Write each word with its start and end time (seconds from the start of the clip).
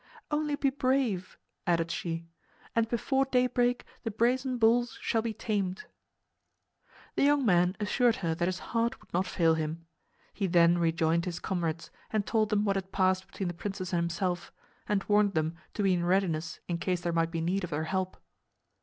"Only 0.31 0.55
be 0.55 0.71
brave," 0.71 1.37
added 1.67 1.91
she, 1.91 2.25
"and 2.75 2.89
before 2.89 3.23
daybreak 3.25 3.85
the 4.01 4.09
brazen 4.09 4.57
bulls 4.57 4.97
shall 4.99 5.21
be 5.21 5.31
tamed." 5.31 5.85
The 7.13 7.21
young 7.25 7.45
man 7.45 7.75
assured 7.79 8.15
her 8.25 8.33
that 8.33 8.47
his 8.47 8.57
heart 8.73 8.99
would 8.99 9.13
not 9.13 9.27
fail 9.27 9.53
him. 9.53 9.85
He 10.33 10.47
then 10.47 10.79
rejoined 10.79 11.25
his 11.25 11.37
comrades, 11.39 11.91
and 12.09 12.25
told 12.25 12.49
them 12.49 12.65
what 12.65 12.77
had 12.77 12.91
passed 12.91 13.27
between 13.27 13.47
the 13.47 13.53
princess 13.53 13.93
and 13.93 13.99
himself, 13.99 14.51
and 14.89 15.03
warned 15.03 15.35
them 15.35 15.53
to 15.75 15.83
be 15.83 15.93
in 15.93 16.03
readiness 16.03 16.59
in 16.67 16.79
case 16.79 17.01
there 17.01 17.13
might 17.13 17.29
be 17.29 17.39
need 17.39 17.63
of 17.63 17.69
their 17.69 17.83
help. 17.83 18.17